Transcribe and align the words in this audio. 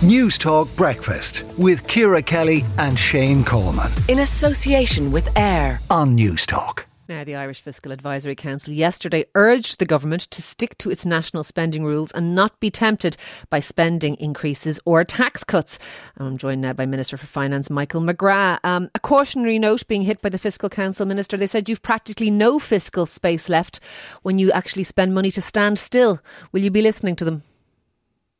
Newstalk 0.00 0.74
Breakfast 0.78 1.44
with 1.58 1.86
Ciara 1.86 2.22
Kelly 2.22 2.64
and 2.78 2.98
Shane 2.98 3.44
Coleman. 3.44 3.92
In 4.08 4.20
association 4.20 5.12
with 5.12 5.28
AIR 5.36 5.78
on 5.90 6.16
Newstalk. 6.16 6.84
Now, 7.06 7.22
the 7.22 7.34
Irish 7.34 7.60
Fiscal 7.60 7.92
Advisory 7.92 8.34
Council 8.34 8.72
yesterday 8.72 9.26
urged 9.34 9.78
the 9.78 9.84
government 9.84 10.22
to 10.30 10.40
stick 10.40 10.78
to 10.78 10.90
its 10.90 11.04
national 11.04 11.44
spending 11.44 11.84
rules 11.84 12.12
and 12.12 12.34
not 12.34 12.58
be 12.60 12.70
tempted 12.70 13.18
by 13.50 13.60
spending 13.60 14.14
increases 14.14 14.80
or 14.86 15.04
tax 15.04 15.44
cuts. 15.44 15.78
I'm 16.16 16.38
joined 16.38 16.62
now 16.62 16.72
by 16.72 16.86
Minister 16.86 17.18
for 17.18 17.26
Finance 17.26 17.68
Michael 17.68 18.00
McGrath. 18.00 18.60
Um, 18.64 18.88
a 18.94 19.00
cautionary 19.00 19.58
note 19.58 19.86
being 19.86 20.02
hit 20.02 20.22
by 20.22 20.30
the 20.30 20.38
Fiscal 20.38 20.70
Council 20.70 21.04
Minister. 21.04 21.36
They 21.36 21.46
said 21.46 21.68
you've 21.68 21.82
practically 21.82 22.30
no 22.30 22.58
fiscal 22.58 23.04
space 23.04 23.50
left 23.50 23.80
when 24.22 24.38
you 24.38 24.50
actually 24.50 24.84
spend 24.84 25.12
money 25.12 25.30
to 25.32 25.42
stand 25.42 25.78
still. 25.78 26.20
Will 26.52 26.62
you 26.62 26.70
be 26.70 26.80
listening 26.80 27.16
to 27.16 27.26
them? 27.26 27.42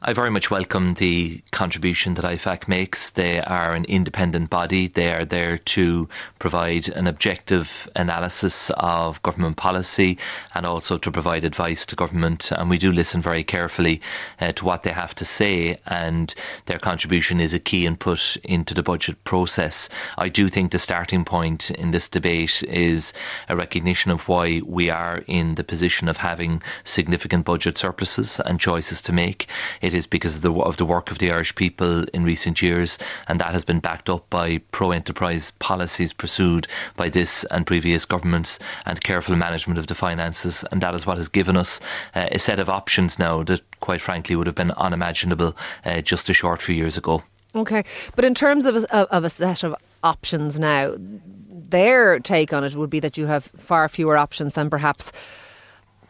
I 0.02 0.14
very 0.14 0.30
much 0.30 0.50
welcome 0.50 0.94
the 0.94 1.42
contribution 1.50 2.14
that 2.14 2.24
IFAC 2.24 2.68
makes. 2.68 3.10
They 3.10 3.38
are 3.38 3.74
an 3.74 3.84
independent 3.84 4.48
body. 4.48 4.88
They 4.88 5.12
are 5.12 5.26
there 5.26 5.58
to 5.58 6.08
provide 6.38 6.88
an 6.88 7.06
objective 7.06 7.86
analysis 7.94 8.70
of 8.70 9.22
government 9.22 9.58
policy 9.58 10.16
and 10.54 10.64
also 10.64 10.96
to 10.96 11.12
provide 11.12 11.44
advice 11.44 11.84
to 11.86 11.96
government. 11.96 12.50
And 12.50 12.70
we 12.70 12.78
do 12.78 12.92
listen 12.92 13.20
very 13.20 13.44
carefully 13.44 14.00
uh, 14.40 14.52
to 14.52 14.64
what 14.64 14.84
they 14.84 14.90
have 14.90 15.14
to 15.16 15.26
say, 15.26 15.76
and 15.86 16.34
their 16.64 16.78
contribution 16.78 17.38
is 17.38 17.52
a 17.52 17.58
key 17.58 17.84
input 17.84 18.38
into 18.42 18.72
the 18.72 18.82
budget 18.82 19.22
process. 19.22 19.90
I 20.16 20.30
do 20.30 20.48
think 20.48 20.72
the 20.72 20.78
starting 20.78 21.26
point 21.26 21.70
in 21.70 21.90
this 21.90 22.08
debate 22.08 22.62
is 22.62 23.12
a 23.50 23.54
recognition 23.54 24.12
of 24.12 24.26
why 24.28 24.62
we 24.64 24.88
are 24.88 25.22
in 25.26 25.56
the 25.56 25.64
position 25.64 26.08
of 26.08 26.16
having 26.16 26.62
significant 26.84 27.44
budget 27.44 27.76
surpluses 27.76 28.40
and 28.40 28.58
choices 28.58 29.02
to 29.02 29.12
make. 29.12 29.46
It 29.82 29.89
it 29.90 29.96
is 29.96 30.06
because 30.06 30.36
of 30.36 30.42
the, 30.42 30.52
of 30.52 30.76
the 30.76 30.84
work 30.84 31.10
of 31.10 31.18
the 31.18 31.32
Irish 31.32 31.56
people 31.56 32.04
in 32.14 32.22
recent 32.22 32.62
years, 32.62 32.98
and 33.26 33.40
that 33.40 33.52
has 33.52 33.64
been 33.64 33.80
backed 33.80 34.08
up 34.08 34.30
by 34.30 34.58
pro 34.70 34.92
enterprise 34.92 35.50
policies 35.58 36.12
pursued 36.12 36.68
by 36.94 37.08
this 37.08 37.42
and 37.42 37.66
previous 37.66 38.04
governments 38.04 38.60
and 38.86 39.00
careful 39.00 39.34
management 39.34 39.80
of 39.80 39.88
the 39.88 39.96
finances. 39.96 40.64
And 40.70 40.80
that 40.82 40.94
is 40.94 41.04
what 41.04 41.16
has 41.16 41.26
given 41.26 41.56
us 41.56 41.80
uh, 42.14 42.28
a 42.30 42.38
set 42.38 42.60
of 42.60 42.68
options 42.68 43.18
now 43.18 43.42
that, 43.42 43.62
quite 43.80 44.00
frankly, 44.00 44.36
would 44.36 44.46
have 44.46 44.54
been 44.54 44.70
unimaginable 44.70 45.56
uh, 45.84 46.02
just 46.02 46.28
a 46.28 46.34
short 46.34 46.62
few 46.62 46.76
years 46.76 46.96
ago. 46.96 47.24
Okay, 47.56 47.82
but 48.14 48.24
in 48.24 48.34
terms 48.34 48.64
of 48.64 48.76
a, 48.76 48.96
of 49.12 49.24
a 49.24 49.30
set 49.30 49.64
of 49.64 49.74
options 50.04 50.60
now, 50.60 50.94
their 50.96 52.20
take 52.20 52.52
on 52.52 52.62
it 52.62 52.76
would 52.76 52.90
be 52.90 53.00
that 53.00 53.18
you 53.18 53.26
have 53.26 53.44
far 53.58 53.88
fewer 53.88 54.16
options 54.16 54.52
than 54.52 54.70
perhaps 54.70 55.10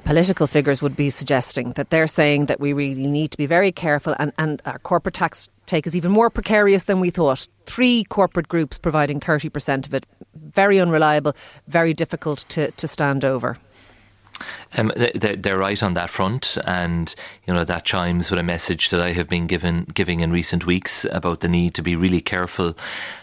political 0.04 0.46
figures 0.46 0.82
would 0.82 0.96
be 0.96 1.10
suggesting 1.10 1.72
that 1.72 1.90
they're 1.90 2.06
saying 2.06 2.46
that 2.46 2.60
we 2.60 2.72
really 2.72 3.06
need 3.06 3.30
to 3.30 3.38
be 3.38 3.46
very 3.46 3.72
careful 3.72 4.14
and, 4.18 4.32
and 4.38 4.62
our 4.64 4.78
corporate 4.78 5.14
tax 5.14 5.48
take 5.66 5.86
is 5.86 5.96
even 5.96 6.10
more 6.10 6.30
precarious 6.30 6.84
than 6.84 7.00
we 7.00 7.10
thought. 7.10 7.48
Three 7.66 8.04
corporate 8.04 8.48
groups 8.48 8.78
providing 8.78 9.20
30% 9.20 9.86
of 9.86 9.94
it. 9.94 10.06
Very 10.34 10.80
unreliable, 10.80 11.34
very 11.68 11.94
difficult 11.94 12.44
to, 12.48 12.70
to 12.72 12.88
stand 12.88 13.24
over. 13.24 13.56
Um, 14.77 14.92
they're, 14.96 15.58
right 15.58 15.83
on 15.83 15.94
that 15.94 16.10
front, 16.10 16.56
and 16.64 17.12
you 17.46 17.52
know 17.52 17.64
that 17.64 17.84
chimes 17.84 18.30
with 18.30 18.41
a 18.41 18.44
message 18.44 18.91
that 18.91 19.00
I 19.00 19.12
have 19.12 19.28
been 19.28 19.47
given 19.47 19.84
giving 19.84 20.20
in 20.20 20.30
recent 20.32 20.64
weeks 20.64 21.05
about 21.05 21.41
the 21.41 21.48
need 21.48 21.74
to 21.74 21.82
be 21.82 21.97
really 21.97 22.20
careful 22.20 22.77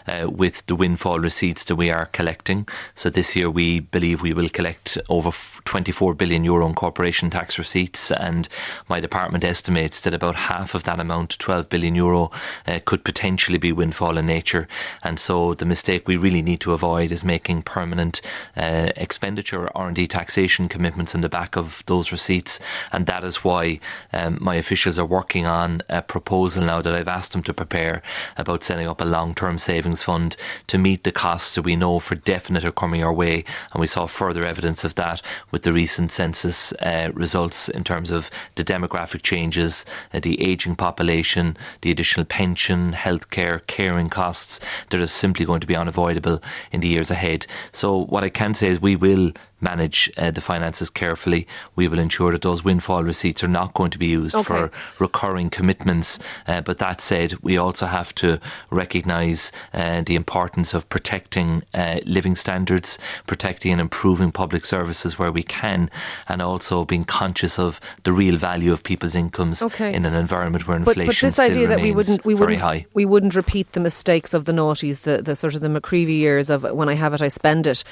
uh, 0.06 0.28
with 0.30 0.64
the 0.66 0.76
windfall 0.76 1.18
receipts 1.18 1.64
that 1.64 1.76
we 1.76 1.90
are 1.90 2.06
collecting. 2.06 2.68
So 2.94 3.10
this 3.10 3.34
year 3.34 3.50
we 3.50 3.80
believe 3.80 4.22
we 4.22 4.34
will 4.34 4.50
collect 4.50 4.98
over 5.08 5.30
24 5.64 6.14
billion 6.14 6.44
euro 6.44 6.66
in 6.66 6.74
corporation 6.74 7.30
tax 7.30 7.58
receipts, 7.58 8.10
and 8.10 8.48
my 8.88 9.00
department 9.00 9.42
estimates 9.42 10.02
that 10.02 10.14
about 10.14 10.36
half 10.36 10.74
of 10.74 10.84
that 10.84 11.00
amount, 11.00 11.38
12 11.38 11.68
billion 11.68 11.94
euro, 11.94 12.30
uh, 12.66 12.78
could 12.84 13.02
potentially 13.02 13.58
be 13.58 13.72
windfall 13.72 14.18
in 14.18 14.26
nature. 14.26 14.68
And 15.02 15.18
so 15.18 15.54
the 15.54 15.66
mistake 15.66 16.06
we 16.06 16.16
really 16.18 16.42
need 16.42 16.60
to 16.60 16.74
avoid 16.74 17.10
is 17.10 17.24
making 17.24 17.62
permanent 17.62 18.20
uh, 18.56 18.90
expenditure 18.96 19.68
R&D 19.74 20.06
taxation 20.06 20.68
commitments 20.68 21.07
in 21.14 21.20
the 21.20 21.28
back 21.28 21.56
of 21.56 21.82
those 21.86 22.12
receipts, 22.12 22.60
and 22.92 23.06
that 23.06 23.24
is 23.24 23.44
why 23.44 23.80
um, 24.12 24.38
my 24.40 24.56
officials 24.56 24.98
are 24.98 25.06
working 25.06 25.46
on 25.46 25.82
a 25.88 26.02
proposal 26.02 26.62
now 26.62 26.82
that 26.82 26.94
I've 26.94 27.08
asked 27.08 27.32
them 27.32 27.42
to 27.44 27.54
prepare 27.54 28.02
about 28.36 28.64
setting 28.64 28.88
up 28.88 29.00
a 29.00 29.04
long-term 29.04 29.58
savings 29.58 30.02
fund 30.02 30.36
to 30.68 30.78
meet 30.78 31.04
the 31.04 31.12
costs 31.12 31.54
that 31.54 31.62
we 31.62 31.76
know 31.76 31.98
for 31.98 32.14
definite 32.14 32.64
are 32.64 32.72
coming 32.72 33.02
our 33.02 33.12
way, 33.12 33.44
and 33.72 33.80
we 33.80 33.86
saw 33.86 34.06
further 34.06 34.44
evidence 34.44 34.84
of 34.84 34.94
that 34.96 35.22
with 35.50 35.62
the 35.62 35.72
recent 35.72 36.12
census 36.12 36.72
uh, 36.72 37.10
results 37.14 37.68
in 37.68 37.84
terms 37.84 38.10
of 38.10 38.30
the 38.54 38.64
demographic 38.64 39.22
changes, 39.22 39.84
uh, 40.12 40.20
the 40.20 40.42
ageing 40.42 40.76
population, 40.76 41.56
the 41.80 41.90
additional 41.90 42.26
pension, 42.26 42.92
healthcare, 42.92 43.66
caring 43.66 44.08
costs 44.08 44.60
that 44.90 45.00
are 45.00 45.06
simply 45.06 45.46
going 45.46 45.60
to 45.60 45.66
be 45.66 45.76
unavoidable 45.76 46.42
in 46.72 46.80
the 46.80 46.88
years 46.88 47.10
ahead. 47.10 47.46
So 47.72 48.04
what 48.04 48.24
I 48.24 48.28
can 48.28 48.54
say 48.54 48.68
is 48.68 48.80
we 48.80 48.96
will 48.96 49.32
manage 49.60 50.10
uh, 50.16 50.30
the 50.30 50.40
finances 50.40 50.90
carefully. 50.90 51.48
We 51.76 51.88
will 51.88 51.98
ensure 51.98 52.32
that 52.32 52.42
those 52.42 52.64
windfall 52.64 53.02
receipts 53.02 53.42
are 53.44 53.48
not 53.48 53.74
going 53.74 53.90
to 53.92 53.98
be 53.98 54.06
used 54.06 54.34
okay. 54.34 54.44
for 54.44 54.70
recurring 54.98 55.50
commitments. 55.50 56.18
Uh, 56.46 56.60
but 56.60 56.78
that 56.78 57.00
said, 57.00 57.34
we 57.42 57.58
also 57.58 57.86
have 57.86 58.14
to 58.16 58.40
recognise 58.70 59.52
uh, 59.72 60.02
the 60.02 60.14
importance 60.14 60.74
of 60.74 60.88
protecting 60.88 61.62
uh, 61.74 61.98
living 62.04 62.36
standards, 62.36 62.98
protecting 63.26 63.72
and 63.72 63.80
improving 63.80 64.32
public 64.32 64.64
services 64.64 65.18
where 65.18 65.32
we 65.32 65.42
can, 65.42 65.90
and 66.28 66.42
also 66.42 66.84
being 66.84 67.04
conscious 67.04 67.58
of 67.58 67.80
the 68.04 68.12
real 68.12 68.36
value 68.36 68.72
of 68.72 68.82
people's 68.84 69.14
incomes 69.14 69.62
okay. 69.62 69.94
in 69.94 70.04
an 70.04 70.14
environment 70.14 70.66
where 70.66 70.76
inflation 70.76 71.06
but, 71.06 71.14
but 71.14 71.20
this 71.20 71.38
idea 71.38 71.68
that 71.68 71.80
we 71.80 71.92
wouldn't 71.92 72.24
we 72.24 72.34
wouldn't 72.34 72.60
high. 72.60 72.86
we 72.94 73.04
wouldn't 73.04 73.34
repeat 73.34 73.72
the 73.72 73.80
mistakes 73.80 74.34
of 74.34 74.44
the 74.44 74.52
noughties, 74.52 75.00
the, 75.00 75.22
the 75.22 75.36
sort 75.36 75.54
of 75.54 75.60
the 75.60 75.68
McCreevy 75.68 76.18
years 76.18 76.50
of 76.50 76.62
when 76.62 76.88
I 76.88 76.94
have 76.94 77.14
it, 77.14 77.22
I 77.22 77.28
spend 77.28 77.66
it. 77.66 77.84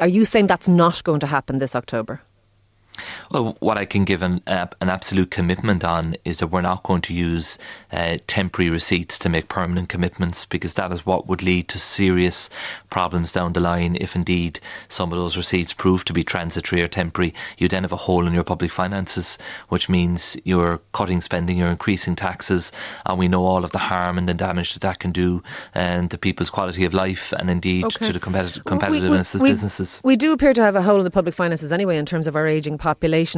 Are 0.00 0.08
you 0.08 0.24
saying 0.24 0.46
that's 0.46 0.66
not 0.66 1.04
going 1.04 1.20
to 1.20 1.26
happen 1.26 1.58
this 1.58 1.76
October? 1.76 2.22
Well, 3.30 3.56
what 3.60 3.78
I 3.78 3.84
can 3.84 4.04
give 4.04 4.22
an, 4.22 4.42
uh, 4.46 4.66
an 4.80 4.88
absolute 4.88 5.30
commitment 5.30 5.84
on 5.84 6.16
is 6.24 6.38
that 6.38 6.48
we're 6.48 6.60
not 6.60 6.82
going 6.82 7.02
to 7.02 7.14
use 7.14 7.58
uh, 7.92 8.18
temporary 8.26 8.70
receipts 8.70 9.20
to 9.20 9.28
make 9.28 9.48
permanent 9.48 9.88
commitments 9.88 10.46
because 10.46 10.74
that 10.74 10.92
is 10.92 11.06
what 11.06 11.28
would 11.28 11.42
lead 11.42 11.68
to 11.68 11.78
serious 11.78 12.50
problems 12.90 13.32
down 13.32 13.52
the 13.52 13.60
line 13.60 13.96
if 14.00 14.16
indeed 14.16 14.60
some 14.88 15.12
of 15.12 15.18
those 15.18 15.36
receipts 15.36 15.72
prove 15.72 16.04
to 16.04 16.12
be 16.12 16.24
transitory 16.24 16.82
or 16.82 16.88
temporary. 16.88 17.34
You 17.58 17.68
then 17.68 17.84
have 17.84 17.92
a 17.92 17.96
hole 17.96 18.26
in 18.26 18.34
your 18.34 18.44
public 18.44 18.72
finances, 18.72 19.38
which 19.68 19.88
means 19.88 20.36
you're 20.44 20.80
cutting 20.92 21.20
spending, 21.20 21.58
you're 21.58 21.68
increasing 21.68 22.16
taxes, 22.16 22.72
and 23.06 23.18
we 23.18 23.28
know 23.28 23.44
all 23.44 23.64
of 23.64 23.72
the 23.72 23.78
harm 23.78 24.18
and 24.18 24.28
the 24.28 24.34
damage 24.34 24.74
that 24.74 24.82
that 24.82 24.98
can 24.98 25.12
do 25.12 25.42
and 25.74 26.10
to 26.10 26.18
people's 26.18 26.50
quality 26.50 26.84
of 26.84 26.94
life 26.94 27.32
and 27.32 27.50
indeed 27.50 27.84
okay. 27.84 28.06
to 28.06 28.12
the 28.12 28.20
competitive, 28.20 28.64
competitiveness 28.64 29.34
we, 29.34 29.40
we, 29.40 29.50
of 29.50 29.52
businesses. 29.54 30.00
We 30.02 30.16
do 30.16 30.32
appear 30.32 30.52
to 30.52 30.62
have 30.62 30.76
a 30.76 30.82
hole 30.82 30.98
in 30.98 31.04
the 31.04 31.10
public 31.10 31.34
finances 31.34 31.72
anyway 31.72 31.96
in 31.96 32.06
terms 32.06 32.26
of 32.26 32.36
our 32.36 32.46
ageing 32.46 32.76
population. 32.76 32.89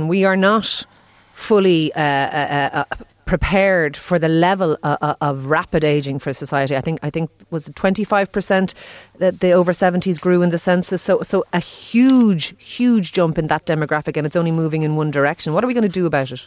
We 0.08 0.24
are 0.24 0.36
not 0.36 0.86
fully 1.34 1.92
uh, 1.94 2.00
uh, 2.00 2.84
uh, 2.90 2.96
prepared 3.24 3.96
for 3.96 4.18
the 4.18 4.28
level 4.28 4.76
uh, 4.82 4.96
uh, 5.00 5.14
of 5.20 5.46
rapid 5.46 5.84
aging 5.84 6.18
for 6.18 6.32
society. 6.32 6.76
I 6.76 6.80
think 6.80 6.98
I 7.02 7.10
think 7.10 7.30
was 7.50 7.70
twenty 7.74 8.04
five 8.04 8.30
percent 8.30 8.74
that 9.18 9.40
the 9.40 9.52
over 9.52 9.72
seventies 9.72 10.18
grew 10.18 10.42
in 10.42 10.50
the 10.50 10.58
census. 10.58 11.02
So 11.02 11.22
so 11.22 11.44
a 11.52 11.60
huge 11.60 12.54
huge 12.58 13.12
jump 13.12 13.38
in 13.38 13.46
that 13.48 13.66
demographic, 13.66 14.16
and 14.16 14.26
it's 14.26 14.36
only 14.36 14.52
moving 14.52 14.82
in 14.82 14.96
one 14.96 15.10
direction. 15.10 15.52
What 15.52 15.64
are 15.64 15.66
we 15.66 15.74
going 15.74 15.88
to 15.88 16.00
do 16.00 16.06
about 16.06 16.30
it? 16.30 16.46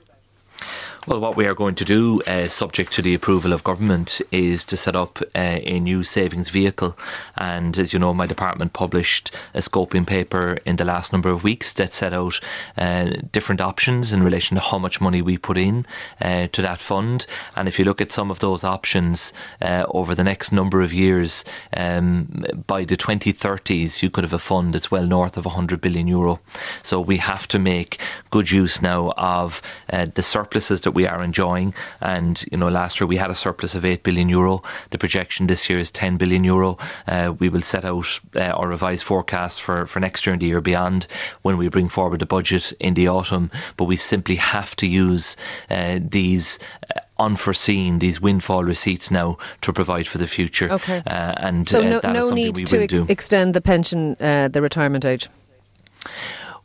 Well, 1.08 1.20
what 1.20 1.36
we 1.36 1.46
are 1.46 1.54
going 1.54 1.76
to 1.76 1.86
do, 1.86 2.24
uh, 2.24 2.48
subject 2.48 2.94
to 2.94 3.04
the 3.04 3.14
approval 3.14 3.54
of 3.54 3.64
government, 3.64 4.22
is 4.32 4.66
to 4.66 4.78
set 4.78 4.96
up 4.96 5.22
uh, 5.22 5.26
a 5.36 5.80
new 5.80 6.04
savings 6.04 6.50
vehicle. 6.50 6.98
And 7.38 7.78
as 7.78 7.94
you 7.94 8.00
know, 8.00 8.16
my 8.16 8.26
department 8.26 8.74
published 8.74 9.30
a 9.54 9.60
scoping 9.60 10.08
paper 10.08 10.58
in 10.66 10.78
the 10.78 10.84
last 10.84 11.14
number 11.14 11.30
of 11.30 11.44
weeks 11.44 11.74
that 11.74 11.94
set 11.94 12.14
out 12.14 12.40
uh, 12.76 13.12
different 13.32 13.62
options 13.62 14.14
in 14.14 14.24
relation 14.24 14.56
to 14.56 14.62
how 14.62 14.80
much 14.80 15.00
money 15.00 15.22
we 15.22 15.38
put 15.38 15.60
in 15.60 15.86
uh, 16.20 16.48
to 16.54 16.64
that 16.64 16.80
fund. 16.80 17.28
And 17.56 17.68
if 17.68 17.78
you 17.78 17.86
look 17.86 18.02
at 18.02 18.12
some 18.12 18.32
of 18.32 18.40
those 18.40 18.64
options 18.64 19.32
uh, 19.62 19.86
over 19.88 20.16
the 20.16 20.24
next 20.24 20.52
number 20.52 20.82
of 20.82 20.92
years, 20.92 21.46
um, 21.72 22.46
by 22.66 22.86
the 22.86 22.98
2030s, 22.98 24.02
you 24.02 24.10
could 24.10 24.24
have 24.24 24.34
a 24.34 24.40
fund 24.40 24.74
that's 24.74 24.90
well 24.90 25.06
north 25.06 25.38
of 25.38 25.46
100 25.46 25.82
billion 25.82 26.08
euro. 26.08 26.40
So 26.82 27.00
we 27.00 27.18
have 27.18 27.48
to 27.50 27.60
make 27.60 28.00
good 28.32 28.50
use 28.50 28.82
now 28.82 29.12
of 29.12 29.62
uh, 29.94 30.08
the 30.12 30.24
surpluses 30.24 30.82
that 30.82 30.95
we 30.96 31.06
are 31.08 31.24
enjoying. 31.24 31.76
And 32.02 32.44
you 32.52 32.58
know, 32.58 32.70
last 32.70 33.00
year 33.00 33.08
we 33.08 33.18
had 33.18 33.30
a 33.30 33.36
surplus 33.36 33.76
of 33.76 33.86
eight 33.86 34.02
billion 34.02 34.30
euro. 34.30 34.64
The 34.90 34.98
projection 34.98 35.46
this 35.46 35.70
year 35.70 35.78
is 35.78 35.92
ten 35.92 36.18
billion 36.18 36.44
euro. 36.44 36.80
Uh, 37.08 37.34
we 37.38 37.50
will 37.50 37.62
set 37.62 37.86
out 37.86 38.20
uh, 38.36 38.40
our 38.40 38.68
revised 38.68 39.04
forecast 39.04 39.62
for 39.62 39.86
for 39.86 40.00
next 40.00 40.26
year 40.26 40.34
and 40.34 40.42
the 40.42 40.48
year 40.48 40.62
beyond 40.62 41.08
when 41.44 41.58
we 41.58 41.70
bring 41.70 41.90
forward 41.90 42.20
the 42.20 42.26
budget 42.26 42.74
in 42.80 42.96
the 42.96 43.10
autumn. 43.10 43.52
But 43.78 43.86
we 43.86 43.98
simply 43.98 44.38
have 44.38 44.76
to 44.78 44.88
use 44.88 45.38
uh, 45.70 46.00
these 46.02 46.60
uh, 46.96 47.02
unforeseen 47.18 48.00
these 48.00 48.20
windfall 48.20 48.64
receipts 48.64 49.12
now 49.12 49.38
to 49.62 49.74
provide 49.74 50.08
for 50.08 50.18
the 50.18 50.28
future. 50.28 50.72
Okay. 50.72 50.98
Uh, 51.06 51.34
and 51.38 51.68
so 51.68 51.82
no, 51.82 52.00
no 52.04 52.30
need 52.30 52.56
to 52.68 52.84
ex- 52.84 52.94
extend 53.10 53.54
the 53.54 53.62
pension, 53.62 54.16
uh, 54.20 54.48
the 54.48 54.62
retirement 54.62 55.06
age. 55.06 55.30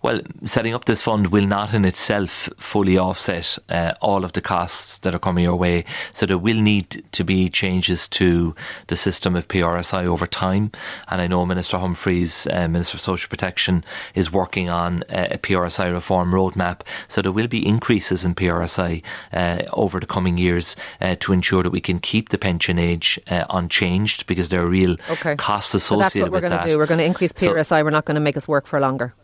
Well, 0.03 0.21
setting 0.45 0.73
up 0.73 0.87
this 0.87 1.03
fund 1.03 1.27
will 1.27 1.47
not 1.47 1.75
in 1.75 1.85
itself 1.85 2.49
fully 2.57 2.97
offset 2.97 3.59
uh, 3.69 3.93
all 4.01 4.25
of 4.25 4.33
the 4.33 4.41
costs 4.41 5.01
that 5.01 5.15
are 5.15 5.19
coming 5.19 5.45
your 5.45 5.57
way. 5.57 5.85
So 6.15 6.25
there 6.25 6.39
will 6.39 6.61
need 6.61 7.05
to 7.13 7.25
be 7.25 7.51
changes 7.51 8.09
to 8.11 8.55
the 8.87 8.97
system 8.97 9.37
of 9.37 9.47
PRSI 9.47 10.07
over 10.07 10.27
time. 10.27 10.73
And 11.07 11.21
I 11.21 11.27
know 11.27 11.45
Minister 11.45 11.77
Humphreys, 11.77 12.47
uh, 12.47 12.67
Minister 12.69 12.97
of 12.97 13.03
Social 13.03 13.29
Protection, 13.29 13.85
is 14.15 14.33
working 14.33 14.71
on 14.71 15.05
a 15.11 15.37
PRSI 15.37 15.93
reform 15.93 16.33
roadmap. 16.33 16.81
So 17.09 17.21
there 17.21 17.33
will 17.33 17.49
be 17.49 17.67
increases 17.67 18.25
in 18.25 18.35
PRSI 18.35 19.03
uh, 19.35 19.63
over 19.71 20.01
the 20.01 20.07
coming 20.07 20.39
years 20.39 20.77
uh, 21.03 21.17
to 21.21 21.35
ensure 21.35 21.63
that 21.63 21.73
we 21.73 21.83
can 21.83 21.99
keep 21.99 22.31
the 22.31 22.39
pension 22.39 22.79
age 22.79 23.21
uh, 23.29 23.45
unchanged 23.51 24.27
because 24.27 24.49
there 24.49 24.63
are 24.63 24.69
real 24.69 24.97
okay. 25.11 25.37
costs 25.37 25.75
associated 25.75 26.11
so 26.11 26.19
that's 26.19 26.23
what 26.23 26.33
we're 26.33 26.49
going 26.49 26.63
to 26.63 26.69
do. 26.69 26.79
We're 26.79 26.87
going 26.87 26.99
to 26.99 27.05
increase 27.05 27.33
PRSI. 27.35 27.67
So, 27.67 27.85
we're 27.85 27.91
not 27.91 28.07
going 28.07 28.15
to 28.15 28.21
make 28.21 28.39
us 28.39 28.49
work 28.49 28.67
for 28.67 28.81
longer 28.81 29.15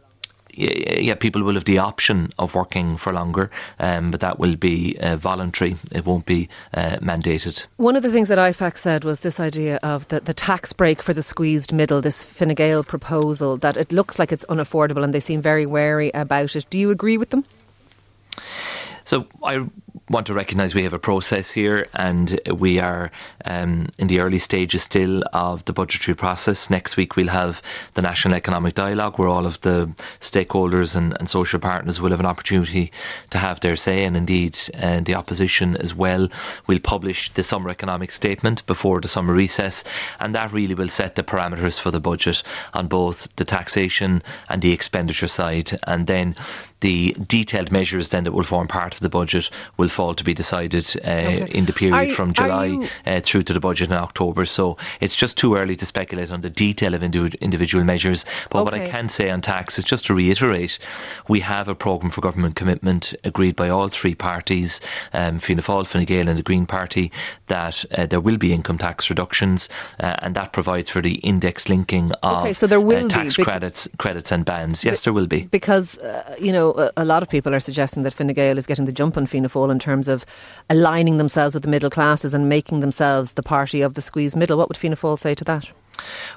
yeah, 0.57 1.15
people 1.15 1.43
will 1.43 1.55
have 1.55 1.65
the 1.65 1.79
option 1.79 2.33
of 2.39 2.55
working 2.55 2.97
for 2.97 3.13
longer, 3.13 3.51
um, 3.79 4.11
but 4.11 4.21
that 4.21 4.39
will 4.39 4.57
be 4.57 4.97
uh, 5.01 5.17
voluntary. 5.17 5.77
It 5.93 6.05
won't 6.05 6.27
be 6.27 6.49
uh, 6.75 6.97
mandated. 6.99 7.67
One 7.77 7.97
of 7.97 8.03
the 8.03 8.11
things 8.11 8.29
that 8.29 8.39
IFAC 8.39 8.79
said 8.79 9.05
was 9.05 9.21
this 9.21 9.41
idea 9.41 9.79
of 9.83 10.09
the, 10.09 10.21
the 10.21 10.35
tax 10.35 10.73
break 10.73 11.03
for 11.03 11.13
the 11.13 11.23
squeezed 11.23 11.73
middle, 11.73 12.01
this 12.01 12.25
Fine 12.25 12.55
Gael 12.55 12.85
proposal, 12.85 13.57
that 13.59 13.77
it 13.77 13.93
looks 13.93 14.19
like 14.19 14.33
it's 14.33 14.45
unaffordable 14.47 15.05
and 15.05 15.13
they 15.13 15.21
seem 15.21 15.41
very 15.41 15.67
wary 15.67 16.11
about 16.15 16.57
it. 16.57 16.67
Do 16.71 16.79
you 16.79 16.91
agree 16.91 17.19
with 17.19 17.31
them? 17.31 17.45
So 19.07 19.29
I 19.41 19.65
want 20.09 20.27
to 20.27 20.35
recognise 20.35 20.75
we 20.75 20.83
have 20.83 20.93
a 20.93 20.99
process 20.99 21.51
here 21.51 21.87
and 21.95 22.41
we 22.53 22.81
are 22.81 23.11
um, 23.45 23.89
in 23.99 24.09
the 24.09 24.21
early 24.21 24.41
stages 24.41 24.83
still 24.83 25.23
of 25.33 25.65
the 25.65 25.73
budgetary 25.73 26.17
process. 26.17 26.71
Next 26.71 26.97
week 26.97 27.15
we'll 27.15 27.29
have 27.29 27.63
the 27.95 28.03
National 28.03 28.35
Economic 28.35 28.75
Dialogue 28.75 29.17
where 29.19 29.29
all 29.29 29.47
of 29.47 29.61
the 29.61 29.91
stakeholders 30.21 30.97
and, 30.97 31.17
and 31.19 31.31
social 31.31 31.61
partners 31.61 32.01
will 32.01 32.11
have 32.11 32.21
an 32.21 32.27
opportunity 32.27 32.93
to 33.31 33.39
have 33.39 33.61
their 33.61 33.77
say 33.77 34.05
and 34.05 34.17
indeed 34.17 34.59
uh, 34.75 35.01
the 35.01 35.15
opposition 35.15 35.77
as 35.77 35.95
well. 35.95 36.29
We'll 36.67 36.81
publish 36.81 37.33
the 37.33 37.45
summer 37.45 37.71
economic 37.71 38.11
statement 38.11 38.67
before 38.67 39.01
the 39.01 39.09
summer 39.09 39.35
recess 39.35 39.85
and 40.19 40.35
that 40.35 40.53
really 40.53 40.75
will 40.75 40.89
set 40.89 41.15
the 41.15 41.23
parameters 41.23 41.81
for 41.81 41.93
the 41.93 42.01
budget 42.01 42.43
on 42.75 42.89
both 42.89 43.29
the 43.37 43.45
taxation 43.45 44.23
and 44.49 44.63
the 44.63 44.73
expenditure 44.73 45.29
side 45.29 45.71
and 45.85 46.09
then 46.09 46.35
the 46.81 47.17
detailed 47.27 47.73
measures 47.73 48.11
then 48.11 48.25
that 48.25 48.33
will 48.33 48.43
form 48.43 48.69
part 48.69 48.96
of 48.97 49.01
the 49.01 49.09
budget 49.09 49.51
will 49.77 49.89
fall 49.89 50.15
to 50.15 50.25
be 50.25 50.35
decided 50.35 50.85
uh, 50.97 51.09
okay. 51.09 51.47
in 51.51 51.65
the 51.65 51.73
period 51.73 52.09
you, 52.09 52.15
from 52.15 52.33
July 52.33 52.67
you... 52.67 52.89
uh, 53.07 53.21
through 53.21 53.45
to 53.45 53.53
the 53.53 53.61
budget 53.61 53.89
in 53.89 53.95
October. 53.95 54.45
So 54.45 54.79
it's 55.01 55.15
just 55.15 55.39
too 55.39 55.57
early 55.57 55.77
to 55.77 55.87
speculate 55.87 56.31
on 56.31 56.41
the 56.41 56.51
detail 56.51 56.95
of 56.95 57.03
individual 57.03 57.85
measures. 57.85 58.25
But 58.51 58.61
okay. 58.61 58.65
what 58.65 58.75
I 58.75 58.89
can 58.89 59.09
say 59.09 59.31
on 59.31 59.41
tax 59.41 59.79
is 59.79 59.85
just 59.85 60.07
to 60.07 60.15
reiterate, 60.15 60.79
we 61.29 61.41
have 61.41 61.69
a 61.69 61.75
programme 61.75 62.11
for 62.11 62.21
government 62.21 62.57
commitment 62.57 63.15
agreed 63.25 63.57
by 63.57 63.69
all 63.69 63.89
three 63.89 64.15
parties, 64.15 64.81
um, 65.13 65.39
Fianna 65.39 65.63
Fáil, 65.63 65.87
Fine 65.87 66.05
Gael 66.05 66.29
and 66.29 66.39
the 66.39 66.43
Green 66.43 66.67
Party, 66.67 67.13
that 67.47 67.85
uh, 67.97 68.07
there 68.07 68.21
will 68.21 68.39
be 68.39 68.53
income 68.53 68.79
tax 68.79 69.11
reductions 69.11 69.69
uh, 70.01 70.17
and 70.19 70.35
that 70.37 70.53
provides 70.53 70.91
for 70.91 71.03
the 71.03 71.15
index 71.15 71.69
linking 71.69 72.13
of 72.23 72.43
okay, 72.43 72.53
so 72.53 72.67
there 72.67 72.81
will 72.81 73.07
uh, 73.07 73.09
tax 73.09 73.37
be, 73.37 73.45
credits, 73.45 73.89
credits 73.99 74.33
and 74.33 74.45
bans. 74.45 74.85
Yes, 74.85 75.03
there 75.03 75.13
will 75.13 75.27
be. 75.27 75.45
Because, 75.45 75.99
uh, 75.99 76.37
you 76.41 76.53
know, 76.53 76.73
a, 76.73 76.93
a 76.99 77.05
lot 77.05 77.23
of 77.23 77.29
people 77.29 77.55
are 77.55 77.61
suggesting 77.61 78.03
that 78.05 78.15
Fine 78.15 78.33
Gael 78.33 78.59
is 78.59 78.67
getting 78.67 78.86
the 78.87 78.93
jump 78.93 79.17
on 79.17 79.27
Fianna 79.27 79.49
Fáil 79.49 79.71
in 79.71 79.79
terms 79.79 80.09
of 80.09 80.25
aligning 80.71 81.19
themselves 81.19 81.55
with 81.55 81.63
the 81.63 81.71
middle 81.71 81.91
classes 81.91 82.33
and 82.33 82.49
making 82.49 82.81
themselves 82.81 83.33
the 83.33 83.43
party 83.43 83.83
of 83.83 83.95
the 83.95 84.03
squeezed 84.03 84.37
middle. 84.37 84.59
What 84.59 84.69
would 84.69 84.77
Fianna 84.77 84.97
Fáil 84.97 85.19
say 85.19 85.35
to 85.35 85.45
that? 85.45 85.71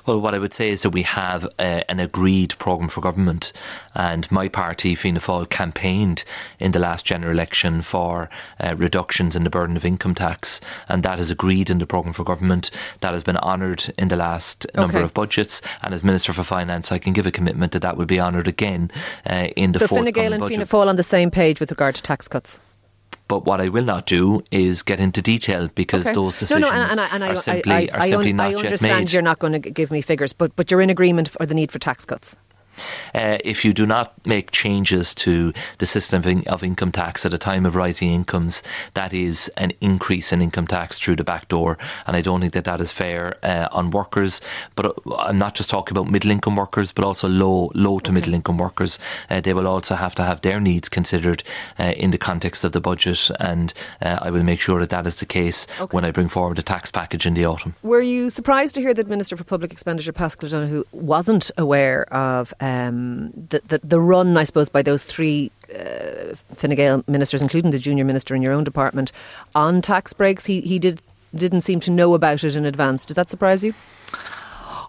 Well, 0.05 0.19
what 0.19 0.33
I 0.33 0.39
would 0.39 0.53
say 0.53 0.69
is 0.69 0.83
that 0.83 0.89
we 0.91 1.03
have 1.03 1.45
uh, 1.45 1.81
an 1.87 1.99
agreed 1.99 2.55
programme 2.57 2.89
for 2.89 3.01
government, 3.01 3.53
and 3.93 4.29
my 4.31 4.47
party, 4.47 4.95
Fianna 4.95 5.19
Fáil, 5.19 5.49
campaigned 5.49 6.23
in 6.59 6.71
the 6.71 6.79
last 6.79 7.05
general 7.05 7.31
election 7.31 7.81
for 7.81 8.29
uh, 8.59 8.75
reductions 8.77 9.35
in 9.35 9.43
the 9.43 9.49
burden 9.49 9.77
of 9.77 9.85
income 9.85 10.15
tax, 10.15 10.61
and 10.87 11.03
that 11.03 11.19
is 11.19 11.31
agreed 11.31 11.69
in 11.69 11.79
the 11.79 11.85
programme 11.85 12.13
for 12.13 12.23
government. 12.23 12.71
That 13.01 13.13
has 13.13 13.23
been 13.23 13.37
honoured 13.37 13.83
in 13.97 14.07
the 14.07 14.15
last 14.15 14.67
number 14.73 14.99
of 14.99 15.13
budgets, 15.13 15.61
and 15.81 15.93
as 15.93 16.03
Minister 16.03 16.33
for 16.33 16.43
Finance, 16.43 16.91
I 16.91 16.99
can 16.99 17.13
give 17.13 17.27
a 17.27 17.31
commitment 17.31 17.73
that 17.73 17.81
that 17.83 17.97
will 17.97 18.05
be 18.05 18.19
honoured 18.19 18.47
again 18.47 18.91
uh, 19.29 19.47
in 19.55 19.71
the 19.71 19.79
so 19.79 19.87
Fine 19.87 20.11
Gael 20.11 20.33
and 20.33 20.47
Fianna 20.47 20.65
Fáil 20.65 20.87
on 20.87 20.95
the 20.95 21.03
same 21.03 21.31
page 21.31 21.59
with 21.59 21.71
regard 21.71 21.95
to 21.95 22.01
tax 22.01 22.27
cuts. 22.27 22.59
But 23.29 23.45
what 23.45 23.61
I 23.61 23.69
will 23.69 23.85
not 23.85 24.07
do 24.07 24.43
is 24.51 24.81
get 24.81 24.99
into 24.99 25.21
detail 25.21 25.69
because 25.73 26.05
okay. 26.05 26.15
those 26.15 26.39
decisions 26.39 26.61
no, 26.61 26.75
no, 26.75 26.81
and, 26.81 26.99
and, 26.99 27.23
and 27.23 27.23
are 27.23 27.37
simply, 27.37 27.71
I, 27.71 27.89
I, 27.93 27.97
are 27.99 28.07
simply 28.07 28.29
I, 28.29 28.33
not 28.33 28.47
I 28.47 28.55
understand 28.55 28.81
yet 28.89 28.99
made. 28.99 29.13
you're 29.13 29.21
not 29.21 29.37
going 29.37 29.53
to 29.53 29.59
give 29.59 29.91
me 29.91 30.01
figures, 30.01 30.33
but, 30.33 30.55
but 30.55 30.71
you're 30.71 30.81
in 30.81 30.89
agreement 30.89 31.29
for 31.29 31.45
the 31.45 31.53
need 31.53 31.71
for 31.71 31.77
tax 31.77 32.05
cuts. 32.05 32.35
Uh, 33.13 33.37
if 33.43 33.65
you 33.65 33.73
do 33.73 33.85
not 33.85 34.25
make 34.25 34.51
changes 34.51 35.15
to 35.15 35.53
the 35.77 35.85
system 35.85 36.19
of, 36.19 36.27
in- 36.27 36.47
of, 36.47 36.63
income 36.63 36.91
tax 36.91 37.25
at 37.25 37.33
a 37.33 37.37
time 37.37 37.65
of 37.65 37.75
rising 37.75 38.11
incomes, 38.11 38.63
that 38.93 39.13
is 39.13 39.49
an 39.57 39.73
increase 39.81 40.33
in 40.33 40.41
income 40.41 40.67
tax 40.67 40.99
through 40.99 41.15
the 41.15 41.23
back 41.23 41.47
door. 41.47 41.77
And 42.05 42.15
I 42.15 42.21
don't 42.21 42.41
think 42.41 42.53
that 42.53 42.65
that 42.65 42.81
is 42.81 42.91
fair 42.91 43.37
uh, 43.43 43.67
on 43.71 43.91
workers. 43.91 44.41
But 44.75 44.85
uh, 44.85 45.15
I'm 45.15 45.37
not 45.37 45.55
just 45.55 45.69
talking 45.69 45.97
about 45.97 46.09
middle 46.11 46.31
income 46.31 46.55
workers, 46.55 46.91
but 46.91 47.05
also 47.05 47.27
low 47.27 47.71
low 47.73 47.99
to 47.99 48.09
okay. 48.09 48.13
middle 48.13 48.33
income 48.33 48.57
workers. 48.57 48.99
Uh, 49.29 49.41
they 49.41 49.53
will 49.53 49.67
also 49.67 49.95
have 49.95 50.15
to 50.15 50.23
have 50.23 50.41
their 50.41 50.59
needs 50.59 50.89
considered 50.89 51.43
uh, 51.79 51.93
in 51.95 52.11
the 52.11 52.17
context 52.17 52.63
of 52.63 52.71
the 52.71 52.81
budget. 52.81 53.29
And 53.39 53.73
uh, 54.01 54.19
I 54.21 54.31
will 54.31 54.43
make 54.43 54.59
sure 54.59 54.79
that 54.81 54.89
that 54.91 55.07
is 55.07 55.17
the 55.17 55.25
case 55.25 55.67
okay. 55.79 55.95
when 55.95 56.05
I 56.05 56.11
bring 56.11 56.29
forward 56.29 56.57
the 56.57 56.63
tax 56.63 56.91
package 56.91 57.25
in 57.25 57.33
the 57.33 57.45
autumn. 57.45 57.75
Were 57.83 58.01
you 58.01 58.29
surprised 58.29 58.75
to 58.75 58.81
hear 58.81 58.93
that 58.93 59.07
Minister 59.07 59.37
for 59.37 59.43
Public 59.43 59.71
Expenditure, 59.71 60.11
Paschal 60.11 60.49
Donohoe, 60.49 60.83
wasn't 60.91 61.51
aware 61.57 62.03
of 62.13 62.53
um, 62.69 63.31
the, 63.49 63.61
the, 63.67 63.79
the 63.83 63.99
run, 63.99 64.37
I 64.37 64.43
suppose, 64.43 64.69
by 64.69 64.81
those 64.81 65.03
three 65.03 65.51
uh, 65.73 66.35
Fine 66.55 66.75
Gael 66.75 67.03
ministers, 67.07 67.41
including 67.41 67.71
the 67.71 67.79
junior 67.79 68.05
minister 68.05 68.35
in 68.35 68.41
your 68.41 68.53
own 68.53 68.63
department, 68.63 69.11
on 69.55 69.81
tax 69.81 70.13
breaks. 70.13 70.45
He 70.45 70.61
he 70.61 70.79
did 70.79 71.01
didn't 71.33 71.61
seem 71.61 71.79
to 71.81 71.91
know 71.91 72.13
about 72.13 72.43
it 72.43 72.55
in 72.55 72.65
advance. 72.65 73.05
Did 73.05 73.15
that 73.15 73.29
surprise 73.29 73.63
you? 73.63 73.73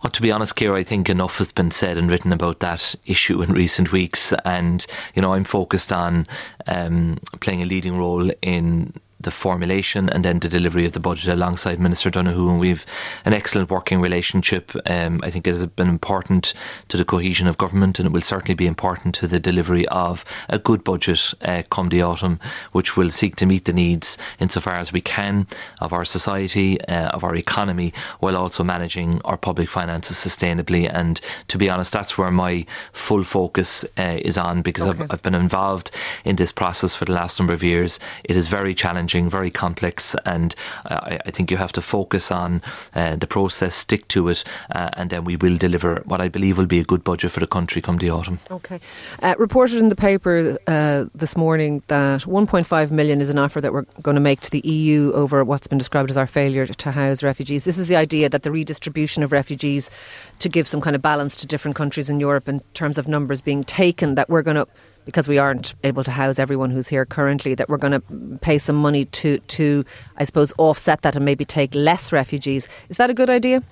Well, 0.02 0.10
to 0.10 0.22
be 0.22 0.32
honest, 0.32 0.56
Ciara, 0.56 0.78
I 0.78 0.84
think 0.84 1.10
enough 1.10 1.38
has 1.38 1.52
been 1.52 1.70
said 1.70 1.98
and 1.98 2.10
written 2.10 2.32
about 2.32 2.60
that 2.60 2.94
issue 3.04 3.42
in 3.42 3.52
recent 3.52 3.92
weeks, 3.92 4.32
and 4.32 4.84
you 5.14 5.22
know 5.22 5.34
I'm 5.34 5.44
focused 5.44 5.92
on 5.92 6.26
um, 6.66 7.18
playing 7.40 7.62
a 7.62 7.66
leading 7.66 7.96
role 7.96 8.30
in 8.42 8.94
the 9.20 9.30
formulation 9.30 10.08
and 10.08 10.24
then 10.24 10.38
the 10.38 10.48
delivery 10.48 10.86
of 10.86 10.92
the 10.92 11.00
budget 11.00 11.28
alongside 11.28 11.78
Minister 11.78 12.10
Donohoe, 12.10 12.50
and 12.50 12.60
we've 12.60 12.86
an 13.24 13.34
excellent 13.34 13.70
working 13.70 14.00
relationship. 14.00 14.72
Um, 14.86 15.20
I 15.22 15.30
think 15.30 15.46
it 15.46 15.50
has 15.50 15.66
been 15.66 15.88
important 15.88 16.54
to 16.88 16.96
the 16.96 17.04
cohesion 17.04 17.46
of 17.46 17.58
government, 17.58 17.98
and 17.98 18.06
it 18.06 18.12
will 18.12 18.22
certainly 18.22 18.54
be 18.54 18.66
important 18.66 19.16
to 19.16 19.26
the 19.26 19.38
delivery 19.38 19.86
of 19.86 20.24
a 20.48 20.58
good 20.58 20.84
budget 20.84 21.34
uh, 21.42 21.62
come 21.70 21.90
the 21.90 22.02
autumn, 22.02 22.40
which 22.72 22.96
will 22.96 23.10
seek 23.10 23.36
to 23.36 23.46
meet 23.46 23.66
the 23.66 23.74
needs 23.74 24.16
insofar 24.38 24.76
as 24.76 24.92
we 24.92 25.02
can 25.02 25.46
of 25.80 25.92
our 25.92 26.06
society, 26.06 26.80
uh, 26.80 27.08
of 27.08 27.24
our 27.24 27.34
economy, 27.34 27.92
while 28.20 28.36
also 28.36 28.64
managing 28.64 29.20
our 29.24 29.36
public 29.36 29.68
finances 29.68 30.16
sustainably. 30.16 30.90
And 30.92 31.20
to 31.48 31.58
be 31.58 31.68
honest, 31.68 31.92
that's 31.92 32.16
where 32.16 32.30
my 32.30 32.64
full 32.92 33.24
focus 33.24 33.84
uh, 33.98 34.18
is 34.18 34.38
on 34.38 34.62
because 34.62 34.86
okay. 34.86 35.02
I've, 35.02 35.12
I've 35.12 35.22
been 35.22 35.34
involved 35.34 35.90
in 36.24 36.36
this 36.36 36.52
process 36.52 36.94
for 36.94 37.04
the 37.04 37.12
last 37.12 37.38
number 37.38 37.52
of 37.52 37.62
years. 37.62 38.00
It 38.24 38.36
is 38.36 38.48
very 38.48 38.74
challenging 38.74 39.09
challenging, 39.10 39.30
very 39.30 39.50
complex, 39.50 40.14
and 40.24 40.54
uh, 40.86 41.18
I, 41.24 41.30
think 41.30 41.50
you 41.50 41.56
have 41.56 41.72
to 41.72 41.80
focus 41.80 42.30
on 42.30 42.62
uh, 42.94 43.16
the 43.16 43.26
process, 43.26 43.74
stick 43.74 44.06
to 44.08 44.28
it, 44.28 44.44
uh, 44.70 44.90
and 44.94 45.10
then 45.10 45.24
we 45.24 45.36
will 45.36 45.56
deliver 45.56 46.02
what 46.04 46.20
I 46.20 46.28
believe 46.28 46.58
will 46.58 46.66
be 46.66 46.80
a 46.80 46.84
good 46.84 47.02
budget 47.02 47.30
for 47.32 47.40
the 47.40 47.46
country 47.46 47.82
come 47.82 47.98
the 47.98 48.10
autumn. 48.10 48.38
Okay. 48.50 48.80
Uh, 49.22 49.34
reported 49.38 49.78
in 49.78 49.88
the 49.88 49.96
paper 49.96 50.58
uh, 50.66 51.06
this 51.14 51.36
morning 51.36 51.82
that 51.88 52.22
1.5 52.22 52.90
million 52.90 53.20
is 53.20 53.30
an 53.30 53.38
offer 53.38 53.60
that 53.60 53.72
we're 53.72 53.86
going 54.02 54.14
to 54.14 54.20
make 54.20 54.40
to 54.42 54.50
the 54.50 54.60
EU 54.60 55.12
over 55.12 55.44
what's 55.44 55.66
been 55.66 55.78
described 55.78 56.10
as 56.10 56.16
our 56.16 56.26
failure 56.26 56.66
to 56.66 56.90
house 56.90 57.22
refugees. 57.22 57.64
This 57.64 57.78
is 57.78 57.88
the 57.88 57.96
idea 57.96 58.28
that 58.28 58.42
the 58.42 58.50
redistribution 58.50 59.22
of 59.22 59.32
refugees 59.32 59.90
to 60.38 60.48
give 60.48 60.68
some 60.68 60.80
kind 60.80 60.94
of 60.94 61.02
balance 61.02 61.36
to 61.38 61.46
different 61.46 61.76
countries 61.76 62.08
in 62.08 62.20
Europe 62.20 62.48
in 62.48 62.60
terms 62.74 62.98
of 62.98 63.08
numbers 63.08 63.40
being 63.40 63.64
taken, 63.64 64.14
that 64.14 64.28
we're 64.28 64.42
going 64.42 64.56
to 64.56 64.66
because 65.04 65.28
we 65.28 65.38
aren't 65.38 65.74
able 65.84 66.04
to 66.04 66.10
house 66.10 66.38
everyone 66.38 66.70
who's 66.70 66.88
here 66.88 67.04
currently, 67.04 67.54
that 67.54 67.68
we're 67.68 67.78
going 67.78 68.00
to 68.00 68.38
pay 68.38 68.58
some 68.58 68.76
money 68.76 69.06
to, 69.06 69.38
to, 69.38 69.84
I 70.16 70.24
suppose, 70.24 70.52
offset 70.58 71.02
that 71.02 71.16
and 71.16 71.24
maybe 71.24 71.44
take 71.44 71.74
less 71.74 72.12
refugees. 72.12 72.68
Is 72.88 72.96
that 72.98 73.10
a 73.10 73.14
good 73.14 73.30
idea? 73.30 73.62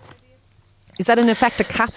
Is 0.98 1.06
that 1.06 1.18
in 1.18 1.28
effect 1.28 1.60
a 1.60 1.64
cap? 1.64 1.90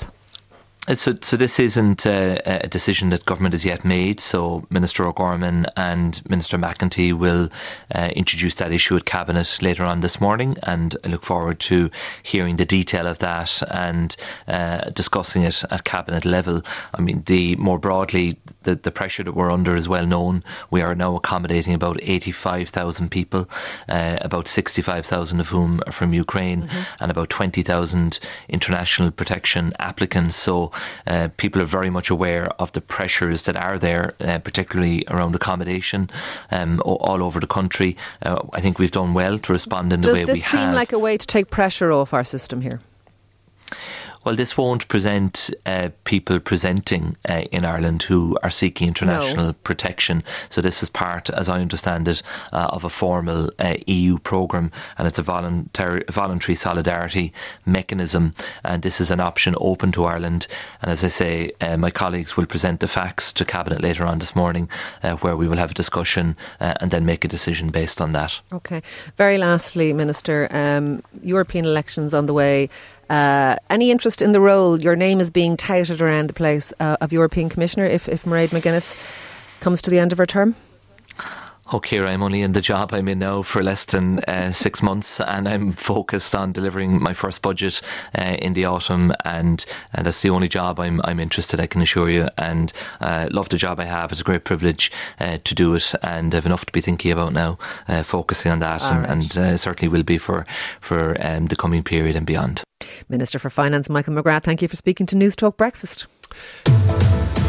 Uh, 0.88 0.96
so, 0.96 1.14
so 1.22 1.38
this 1.38 1.60
isn't 1.60 2.08
a, 2.08 2.64
a, 2.64 2.68
decision 2.68 3.12
that 3.12 3.24
government 3.24 3.54
has 3.54 3.64
yet 3.64 3.86
made. 3.86 4.20
So 4.20 4.66
Minister 4.72 5.06
O'Gorman 5.06 5.68
and 5.78 6.20
Minister 6.28 6.58
McEntee 6.58 7.14
will 7.14 7.50
uh, 7.94 8.10
introduce 8.16 8.56
that 8.56 8.72
issue 8.72 8.96
at 8.96 9.06
cabinet 9.06 9.60
later 9.62 9.84
on 9.84 10.02
this 10.02 10.20
morning, 10.20 10.58
and 10.64 10.96
I 11.04 11.10
look 11.10 11.24
forward 11.24 11.60
to 11.62 11.92
hearing 12.24 12.58
the 12.58 12.66
detail 12.66 13.06
of 13.06 13.20
that 13.20 13.62
and 13.70 14.16
uh, 14.48 14.90
discussing 14.90 15.44
it 15.44 15.64
at 15.70 15.84
cabinet 15.84 16.26
level. 16.26 16.64
I 16.96 17.02
mean, 17.02 17.22
the 17.28 17.56
more 17.58 17.78
broadly, 17.78 18.40
the, 18.64 18.76
the 18.76 18.92
pressure 18.92 19.24
that 19.24 19.34
we're 19.34 19.52
under 19.52 19.76
is 19.76 19.88
well 19.88 20.06
known. 20.06 20.44
We 20.70 20.82
are 20.82 20.96
now 20.96 21.16
accommodating 21.16 21.74
about 21.74 22.00
85,000 22.02 23.10
people, 23.10 23.50
uh, 23.90 24.18
about 24.22 24.48
65,000 24.48 25.40
of 25.40 25.48
whom 25.48 25.82
are 25.86 25.92
from 25.92 26.14
Ukraine, 26.14 26.64
mm-hmm. 26.64 27.04
and 27.04 27.12
about 27.12 27.30
20,000 27.30 28.20
international 28.50 29.12
protection 29.12 29.74
applicants. 29.80 30.36
So 30.36 30.72
uh, 31.08 31.30
people 31.38 31.62
are 31.62 31.66
very 31.66 31.90
much 31.90 32.10
aware 32.10 32.48
of 32.48 32.72
the 32.72 32.82
pressures 32.82 33.44
that 33.44 33.56
are 33.56 33.80
there, 33.80 34.14
uh, 34.20 34.40
particularly 34.40 35.06
around 35.10 35.36
accommodation 35.36 36.10
um, 36.52 36.82
all 36.86 37.24
over 37.24 37.40
the 37.40 37.48
country. 37.48 37.98
Uh, 38.22 38.42
I 38.54 38.62
think 38.62 38.80
we've 38.80 38.92
done 38.92 39.14
well 39.14 39.40
to 39.40 39.54
respond 39.54 39.94
in 39.94 40.02
the 40.02 40.08
Does 40.08 40.14
way 40.14 40.20
we 40.26 40.28
have. 40.28 40.36
Does 40.36 40.44
this 40.44 40.52
seem 40.52 40.72
like 40.72 40.94
a 40.94 41.00
way 41.00 41.18
to 41.18 41.28
take 41.28 41.50
pressure 41.50 41.92
off 41.92 42.14
our 42.14 42.24
system 42.24 42.62
here? 42.62 42.80
Well, 44.24 44.36
this 44.36 44.56
won't 44.56 44.88
present 44.88 45.50
uh, 45.66 45.90
people 46.04 46.40
presenting 46.40 47.18
uh, 47.28 47.42
in 47.52 47.66
Ireland 47.66 48.04
who 48.04 48.38
are 48.44 48.52
seeking 48.52 48.88
international 48.88 49.48
no. 49.48 49.54
protection. 49.54 50.24
So 50.50 50.62
this 50.62 50.84
is 50.84 50.90
part, 50.90 51.32
as 51.32 51.50
I 51.50 51.60
understand 51.60 52.08
it, 52.08 52.22
uh, 52.54 52.68
of 52.70 52.84
a 52.84 52.90
formal 52.90 53.50
uh, 53.58 53.78
EU 53.88 54.20
programme, 54.20 54.72
and 54.98 55.08
it's 55.08 55.18
a 55.18 55.24
voluntary 55.24 56.04
voluntary 56.08 56.56
solidarity 56.56 57.34
mechanism. 57.66 58.36
And 58.64 58.84
this 58.84 59.02
is 59.02 59.10
an 59.10 59.22
option 59.22 59.56
open 59.58 59.92
to 59.94 60.06
Ireland. 60.06 60.46
And 60.84 60.92
as 60.92 61.04
I 61.04 61.08
say, 61.08 61.54
uh, 61.60 61.78
my 61.78 61.90
colleagues 61.90 62.38
will 62.38 62.46
present 62.46 62.80
the 62.80 62.88
facts 62.88 63.34
to 63.34 63.46
cabinet 63.46 63.82
later 63.82 64.06
on 64.06 64.20
this 64.20 64.36
morning, 64.36 64.70
uh, 65.02 65.14
where 65.14 65.36
we 65.36 65.48
will 65.48 65.58
have 65.58 65.72
a 65.72 65.76
discussion 65.76 66.38
and 66.60 66.92
then 66.92 67.06
make 67.06 67.26
a 67.26 67.28
decision 67.28 67.70
based 67.70 68.02
on 68.02 68.12
that. 68.12 68.40
Okay. 68.54 68.84
Very 69.18 69.40
lastly, 69.40 69.94
Minister, 69.94 70.48
um, 70.52 71.02
European 71.24 71.66
elections 71.66 72.14
on 72.14 72.28
the 72.28 72.34
way. 72.34 72.70
Uh, 73.12 73.58
any 73.70 73.92
interest 73.92 74.22
in 74.22 74.32
the 74.32 74.40
role? 74.40 74.80
Your 74.80 74.96
name 74.96 75.20
is 75.20 75.32
being 75.32 75.58
touted 75.58 76.02
around 76.02 76.30
the 76.30 76.34
place 76.34 76.72
uh, 76.80 76.96
of 77.02 77.12
European 77.12 77.50
Commissioner 77.50 77.86
if, 77.86 78.08
if 78.08 78.24
Mairead 78.24 78.52
McGuinness 78.52 78.96
comes 79.60 79.82
to 79.82 79.92
the 79.92 80.00
end 80.00 80.14
of 80.14 80.18
her 80.18 80.26
term? 80.26 80.56
Okay, 81.74 82.00
I'm 82.00 82.24
only 82.24 82.42
in 82.42 82.54
the 82.54 82.62
job 82.62 82.94
I'm 82.94 83.10
in 83.10 83.20
now 83.20 83.42
for 83.42 83.62
less 83.62 83.84
than 83.86 84.20
uh, 84.20 84.54
six 84.54 84.82
months, 84.82 85.20
and 85.20 85.48
I'm 85.48 85.74
focused 85.74 86.36
on 86.36 86.54
delivering 86.54 87.02
my 87.04 87.12
first 87.12 87.42
budget 87.42 87.82
uh, 88.18 88.24
in 88.24 88.54
the 88.54 88.66
autumn, 88.66 89.14
and, 89.26 89.66
and 89.94 90.06
that's 90.06 90.22
the 90.22 90.30
only 90.30 90.48
job 90.48 90.80
I'm 90.80 91.02
I'm 91.04 91.20
interested. 91.20 91.60
I 91.60 91.68
can 91.68 91.82
assure 91.82 92.10
you, 92.10 92.30
and 92.38 92.72
uh, 93.02 93.28
love 93.30 93.50
the 93.50 93.58
job 93.58 93.80
I 93.82 93.86
have. 93.86 94.12
It's 94.12 94.22
a 94.22 94.26
great 94.26 94.46
privilege 94.46 94.92
uh, 95.20 95.38
to 95.44 95.56
do 95.56 95.76
it, 95.76 95.94
and 96.02 96.34
I've 96.34 96.46
enough 96.46 96.66
to 96.66 96.74
be 96.74 96.82
thinking 96.82 97.12
about 97.12 97.34
now, 97.34 97.58
uh, 97.88 98.04
focusing 98.04 98.52
on 98.52 98.60
that, 98.60 98.84
and, 98.84 99.02
right. 99.02 99.10
and 99.10 99.38
uh, 99.38 99.58
certainly 99.58 99.90
will 99.90 100.04
be 100.04 100.18
for 100.18 100.46
for 100.80 101.16
um, 101.20 101.48
the 101.48 101.56
coming 101.58 101.84
period 101.84 102.16
and 102.16 102.26
beyond. 102.26 102.64
Minister 103.10 103.40
for 103.40 103.50
Finance 103.50 103.90
Michael 103.90 104.14
McGrath, 104.14 104.44
thank 104.44 104.62
you 104.62 104.68
for 104.68 104.76
speaking 104.76 105.06
to 105.08 105.16
Newstalk 105.16 105.58
Breakfast. 105.58 106.08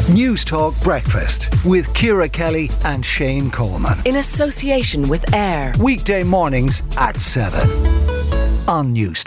Newstalk 0.09 0.81
Breakfast 0.83 1.49
with 1.65 1.93
Ciara 1.93 2.27
Kelly 2.27 2.69
and 2.83 3.05
Shane 3.05 3.49
Coleman. 3.49 3.97
In 4.05 4.17
association 4.17 5.07
with 5.07 5.33
AIR. 5.33 5.73
Weekday 5.79 6.23
mornings 6.23 6.83
at 6.97 7.19
7 7.19 7.69
on 8.67 8.93
News. 8.93 9.23